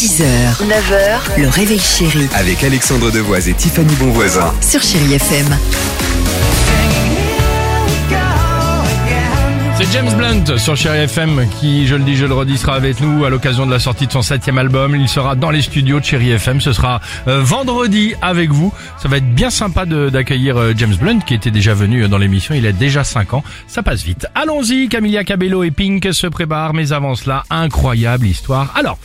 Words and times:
6h, 0.00 0.24
9h, 0.66 1.42
le 1.42 1.48
réveil 1.50 1.78
chéri 1.78 2.26
Avec 2.34 2.64
Alexandre 2.64 3.10
Devoise 3.10 3.50
et 3.50 3.52
Tiffany 3.52 3.94
Bonvoisin. 3.96 4.50
sur 4.62 4.82
Chérie 4.82 5.12
FM. 5.12 5.46
C'est 9.76 9.92
James 9.92 10.10
Blunt 10.16 10.56
sur 10.56 10.74
Chéri 10.74 11.00
FM 11.00 11.46
qui, 11.60 11.86
je 11.86 11.96
le 11.96 12.02
dis, 12.04 12.16
je 12.16 12.24
le 12.24 12.32
redis, 12.32 12.56
sera 12.56 12.76
avec 12.76 12.98
nous 13.02 13.26
à 13.26 13.28
l'occasion 13.28 13.66
de 13.66 13.70
la 13.70 13.78
sortie 13.78 14.06
de 14.06 14.12
son 14.12 14.22
septième 14.22 14.56
album. 14.56 14.96
Il 14.96 15.06
sera 15.06 15.34
dans 15.34 15.50
les 15.50 15.60
studios 15.60 16.00
de 16.00 16.04
Chéri 16.06 16.30
FM. 16.30 16.62
Ce 16.62 16.72
sera 16.72 17.02
euh, 17.28 17.42
vendredi 17.42 18.14
avec 18.22 18.48
vous. 18.50 18.72
Ça 19.02 19.08
va 19.08 19.18
être 19.18 19.34
bien 19.34 19.50
sympa 19.50 19.84
de- 19.84 20.08
d'accueillir 20.08 20.56
euh, 20.56 20.72
James 20.78 20.96
Blunt 20.98 21.18
qui 21.26 21.34
était 21.34 21.50
déjà 21.50 21.74
venu 21.74 22.04
euh, 22.04 22.08
dans 22.08 22.16
l'émission. 22.18 22.54
Il 22.54 22.66
a 22.66 22.72
déjà 22.72 23.04
5 23.04 23.34
ans. 23.34 23.44
Ça 23.66 23.82
passe 23.82 24.02
vite. 24.02 24.26
Allons-y, 24.34 24.88
Camilla 24.88 25.24
Cabello 25.24 25.62
et 25.62 25.70
Pink 25.70 26.08
se 26.12 26.26
préparent. 26.26 26.72
Mais 26.72 26.92
avant 26.92 27.14
cela, 27.14 27.42
incroyable 27.50 28.26
histoire. 28.26 28.72
Alors, 28.76 28.98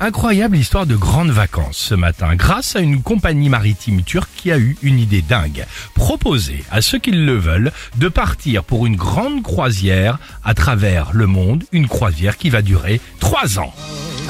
Incroyable 0.00 0.56
histoire 0.56 0.86
de 0.86 0.94
grandes 0.94 1.32
vacances 1.32 1.76
ce 1.76 1.94
matin, 1.96 2.36
grâce 2.36 2.76
à 2.76 2.80
une 2.80 3.02
compagnie 3.02 3.48
maritime 3.48 4.02
turque 4.02 4.30
qui 4.36 4.52
a 4.52 4.58
eu 4.58 4.76
une 4.80 5.00
idée 5.00 5.22
dingue. 5.22 5.66
Proposer 5.94 6.64
à 6.70 6.82
ceux 6.82 6.98
qui 6.98 7.10
le 7.10 7.36
veulent 7.36 7.72
de 7.96 8.06
partir 8.06 8.62
pour 8.62 8.86
une 8.86 8.94
grande 8.94 9.42
croisière 9.42 10.20
à 10.44 10.54
travers 10.54 11.10
le 11.12 11.26
monde, 11.26 11.64
une 11.72 11.88
croisière 11.88 12.36
qui 12.36 12.48
va 12.48 12.62
durer 12.62 13.00
trois 13.18 13.58
ans. 13.58 13.74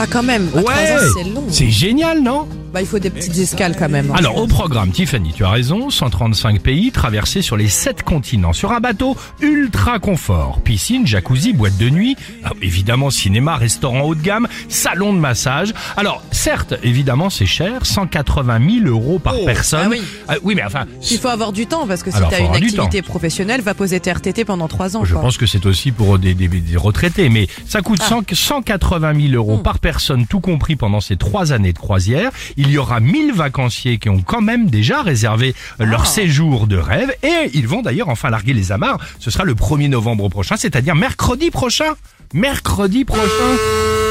Ah 0.00 0.06
quand 0.10 0.23
même, 0.23 0.48
à 0.54 0.59
ans, 0.59 1.12
c'est 1.14 1.24
long. 1.24 1.45
c'est 1.50 1.70
génial, 1.70 2.23
non? 2.23 2.48
Bah 2.72 2.80
il 2.82 2.86
faut 2.86 2.98
des 2.98 3.10
petites 3.10 3.36
escales 3.38 3.74
quand 3.78 3.88
même. 3.88 4.12
alors 4.14 4.36
au 4.36 4.46
programme, 4.46 4.90
Tiffany, 4.90 5.32
tu 5.34 5.45
as 5.45 5.48
raison, 5.50 5.88
135 5.90 6.60
pays 6.60 6.92
traversés 6.92 7.40
sur 7.40 7.56
les 7.56 7.68
7 7.68 8.02
continents, 8.02 8.52
sur 8.52 8.72
un 8.72 8.80
bateau 8.80 9.16
ultra 9.40 9.98
confort, 9.98 10.60
piscine, 10.62 11.06
jacuzzi, 11.06 11.52
boîte 11.54 11.76
de 11.78 11.88
nuit, 11.88 12.16
ah, 12.45 12.50
évidemment 12.60 13.10
cinéma, 13.10 13.56
restaurant 13.56 14.02
haut 14.02 14.14
de 14.14 14.20
gamme, 14.23 14.48
salon 14.68 15.14
de 15.14 15.18
massage. 15.18 15.73
Alors 15.96 16.23
certes, 16.30 16.74
évidemment 16.82 17.30
c'est 17.30 17.46
cher, 17.46 17.86
180 17.86 18.59
000 18.82 18.87
euros 18.87 19.18
par 19.18 19.34
personne. 19.46 19.80
ah 19.84 19.88
oui. 19.90 20.02
Ah, 20.28 20.34
oui 20.43 20.54
mais 20.54 20.62
enfin, 20.65 20.84
Il 21.10 21.18
faut 21.18 21.28
avoir 21.28 21.52
du 21.52 21.66
temps 21.66 21.87
parce 21.87 22.02
que 22.02 22.10
si 22.10 22.16
Alors, 22.18 22.28
t'as 22.30 22.37
faut 22.38 22.45
une 22.54 22.54
activité 22.65 23.00
professionnelle, 23.02 23.60
va 23.62 23.74
poser 23.74 23.98
tes 24.00 24.12
RTT 24.12 24.45
pendant 24.45 24.68
trois 24.68 24.96
ans. 24.96 25.04
je 25.04 25.12
quoi. 25.15 25.23
pense 25.23 25.38
que 25.38 25.46
c'est 25.46 25.65
aussi 25.66 25.90
pour 25.90 26.18
des, 26.18 26.34
des- 26.34 26.48
des 26.48 26.76
retraités, 26.76 27.28
mais 27.30 27.46
ça 27.66 27.80
coûte 27.80 28.02
100 28.02 28.23
180 28.32 29.15
000 29.30 29.32
euros 29.34 29.59
par 29.59 29.78
personne, 29.78 30.26
tout 30.26 30.40
compris 30.40 30.76
pendant 30.76 31.00
ces 31.00 31.16
trois 31.16 31.52
années 31.52 31.73
de 31.73 31.78
croisière. 31.78 32.30
Il 32.60 32.73
y 32.73 32.76
aura 32.76 32.98
1000 32.98 33.32
vacanciers 33.34 33.98
qui 33.98 34.09
ont 34.09 34.20
quand 34.20 34.40
même 34.40 34.68
déjà 34.68 35.02
réservé 35.02 35.54
leur 35.78 36.09
séjour 36.09 36.66
de 36.66 36.76
rêve 36.76 37.15
et 37.23 37.50
ils 37.54 37.68
vont 37.68 37.82
d'ailleurs 37.82 38.09
enfin 38.09 38.30
larguer 38.30 38.52
les 38.52 38.73
amarres. 38.73 38.98
Ce 39.20 39.30
sera 39.30 39.45
le 39.45 39.54
1er 39.54 39.88
novembre 39.88 40.28
prochain, 40.28 40.56
c'est-à-dire 40.56 40.96
mercredi 40.96 41.52
prochain. 41.52 41.95
Mercredi 42.34 43.04
prochain. 43.04 44.07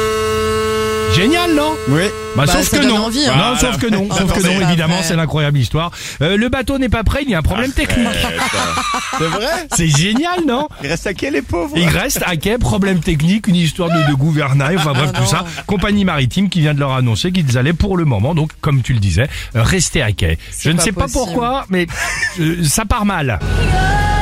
Génial, 1.17 1.55
non 1.55 1.75
Oui. 1.89 2.03
bah, 2.35 2.43
Bah, 2.45 2.53
sauf 2.53 2.67
ça 2.69 2.77
que 2.77 2.85
non. 2.85 2.97
envie, 2.97 3.25
hein. 3.25 3.33
Non, 3.35 3.57
sauf 3.57 3.77
que 3.77 3.87
non. 3.87 4.07
Sauf 4.15 4.31
que 4.33 4.39
c'est 4.39 4.53
non, 4.53 4.61
évidemment, 4.67 5.01
c'est 5.01 5.15
l'incroyable 5.15 5.57
histoire. 5.57 5.89
Euh, 6.21 6.37
le 6.37 6.47
bateau 6.49 6.77
n'est 6.77 6.89
pas 6.89 7.03
prêt, 7.03 7.21
il 7.23 7.29
y 7.31 7.33
a 7.35 7.39
un 7.39 7.41
problème 7.41 7.71
technique. 7.71 8.07
C'est 9.17 9.23
vrai 9.25 9.67
C'est 9.75 9.87
génial, 9.87 10.41
non 10.47 10.67
Il 10.83 10.89
reste 10.89 11.07
à 11.07 11.13
quel 11.15 11.33
les 11.33 11.41
pauvres 11.41 11.75
il 11.75 11.87
reste 11.87 12.21
à 12.25 12.35
quai, 12.37 12.59
problème 12.59 12.99
technique, 12.99 13.47
une 13.47 13.55
histoire 13.55 13.89
de, 13.89 14.07
de 14.09 14.13
gouvernail, 14.13 14.77
enfin 14.77 14.93
bref 14.93 15.09
Ah 15.15 15.19
tout 15.19 15.25
ça. 15.25 15.45
Compagnie 15.65 16.05
maritime 16.05 16.49
qui 16.49 16.59
vient 16.61 16.75
de 16.75 16.79
leur 16.79 16.93
annoncer 16.93 17.31
qu'ils 17.31 17.57
allaient 17.57 17.73
pour 17.73 17.97
le 17.97 18.05
moment, 18.05 18.35
donc 18.35 18.51
comme 18.61 18.83
tu 18.83 18.93
le 18.93 18.99
disais, 18.99 19.27
rester 19.55 20.03
à 20.03 20.11
quai. 20.11 20.37
Je 20.61 20.69
ne 20.69 20.79
sais 20.79 20.91
pas 20.91 21.07
pourquoi, 21.11 21.65
mais 21.69 21.87
euh, 22.39 22.63
ça 22.63 22.85
part 22.85 23.05
mal. 23.05 23.39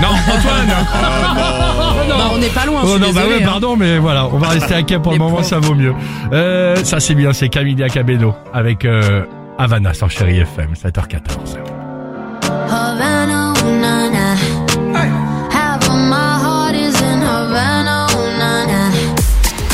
Non, 0.01 0.09
Antoine 0.09 0.67
Bah, 2.07 2.29
on 2.33 2.38
n'est 2.38 2.47
pas 2.49 2.65
loin. 2.65 2.81
je 2.83 2.88
Oh 2.88 2.91
suis 2.91 2.99
non, 3.01 3.07
bah 3.13 3.21
désolée, 3.21 3.35
ouais, 3.38 3.43
hein. 3.43 3.47
pardon, 3.49 3.75
mais 3.75 3.97
voilà, 3.97 4.27
on 4.31 4.38
va 4.38 4.49
rester 4.49 4.73
à 4.75 4.83
quai 4.83 4.99
pour 4.99 5.13
le 5.13 5.17
moment, 5.25 5.41
ça 5.43 5.59
vaut 5.59 5.73
mieux. 5.75 5.93
Euh, 6.33 6.75
ça 6.83 6.99
c'est 6.99 7.15
bien, 7.15 7.33
c'est 7.33 7.49
Camilla 7.49 7.88
Cabello 7.89 8.33
avec 8.53 8.85
euh, 8.85 9.23
Havana 9.57 9.93
sur 9.93 10.09
Chéri 10.09 10.39
FM, 10.39 10.73
7h14. 10.73 11.57
Havana, 12.69 13.53
ooh, 13.66 13.79
na, 13.81 14.09
na. 14.09 14.35
Half 15.51 15.89
of 15.89 15.95
my 15.95 16.39
heart 16.44 16.75
is 16.75 16.95
in 17.01 17.22
Havana, 17.22 18.07
ooh, 18.12 18.38
na, 18.39 18.66
na. 18.66 18.91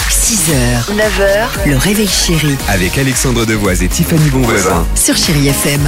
6h, 0.10 0.96
9h, 0.96 1.70
le 1.70 1.78
réveil 1.78 2.08
chéri 2.08 2.56
Avec 2.70 2.98
Alexandre 2.98 3.46
Devoise 3.46 3.84
et 3.84 3.88
Tiffany 3.88 4.30
Bonvoisin. 4.30 4.86
sur 4.96 5.16
Chérie 5.16 5.48
FM. 5.50 5.82